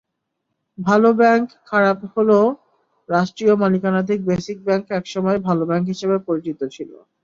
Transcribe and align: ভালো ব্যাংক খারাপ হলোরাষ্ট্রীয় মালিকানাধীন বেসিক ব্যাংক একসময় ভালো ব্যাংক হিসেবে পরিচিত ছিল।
ভালো 0.77 1.09
ব্যাংক 1.19 1.45
খারাপ 1.65 1.97
হলোরাষ্ট্রীয় 2.11 3.53
মালিকানাধীন 3.61 4.19
বেসিক 4.29 4.57
ব্যাংক 4.67 4.85
একসময় 4.99 5.37
ভালো 5.47 5.63
ব্যাংক 5.69 5.85
হিসেবে 5.91 6.17
পরিচিত 6.27 6.59
ছিল। 6.75 6.91